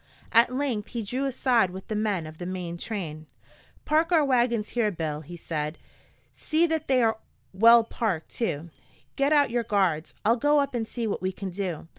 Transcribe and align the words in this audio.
At 0.31 0.51
length 0.51 0.87
he 0.87 1.03
drew 1.03 1.25
aside 1.25 1.69
with 1.69 1.87
the 1.87 1.95
men 1.95 2.25
of 2.25 2.39
the 2.39 2.47
main 2.47 2.75
train. 2.75 3.27
"Park 3.85 4.11
our 4.11 4.25
wagons 4.25 4.69
here, 4.69 4.89
Bill," 4.89 5.21
he 5.21 5.35
said. 5.37 5.77
"See 6.31 6.65
that 6.65 6.87
they 6.87 7.03
are 7.03 7.19
well 7.53 7.83
parked, 7.83 8.31
too. 8.31 8.71
Get 9.15 9.31
out 9.31 9.51
your 9.51 9.61
guards. 9.61 10.15
I'll 10.25 10.37
go 10.37 10.59
up 10.59 10.73
and 10.73 10.87
see 10.87 11.05
what 11.05 11.21
we 11.21 11.31
can 11.31 11.51
do. 11.51 11.87